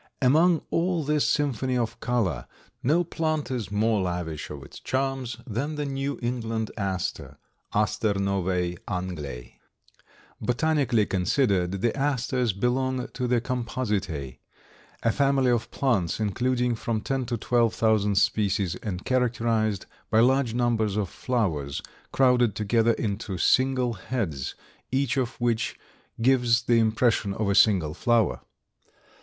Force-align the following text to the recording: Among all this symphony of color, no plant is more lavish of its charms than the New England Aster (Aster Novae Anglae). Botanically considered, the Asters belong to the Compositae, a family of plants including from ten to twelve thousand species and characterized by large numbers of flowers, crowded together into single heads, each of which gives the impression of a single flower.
Among 0.19 0.63
all 0.71 1.03
this 1.03 1.29
symphony 1.29 1.77
of 1.77 1.99
color, 1.99 2.47
no 2.81 3.03
plant 3.03 3.51
is 3.51 3.69
more 3.69 4.01
lavish 4.01 4.49
of 4.49 4.63
its 4.63 4.79
charms 4.79 5.37
than 5.45 5.75
the 5.75 5.85
New 5.85 6.17
England 6.23 6.71
Aster 6.75 7.37
(Aster 7.71 8.15
Novae 8.15 8.77
Anglae). 8.87 9.59
Botanically 10.41 11.05
considered, 11.05 11.81
the 11.81 11.95
Asters 11.95 12.51
belong 12.51 13.09
to 13.09 13.27
the 13.27 13.39
Compositae, 13.39 14.39
a 15.03 15.11
family 15.11 15.51
of 15.51 15.69
plants 15.69 16.19
including 16.19 16.73
from 16.73 17.01
ten 17.01 17.27
to 17.27 17.37
twelve 17.37 17.75
thousand 17.75 18.15
species 18.15 18.73
and 18.77 19.05
characterized 19.05 19.85
by 20.09 20.19
large 20.19 20.55
numbers 20.55 20.97
of 20.97 21.09
flowers, 21.09 21.79
crowded 22.11 22.55
together 22.55 22.93
into 22.93 23.37
single 23.37 23.93
heads, 23.93 24.55
each 24.91 25.15
of 25.15 25.39
which 25.39 25.77
gives 26.19 26.63
the 26.63 26.79
impression 26.79 27.35
of 27.35 27.47
a 27.47 27.53
single 27.53 27.93
flower. 27.93 28.41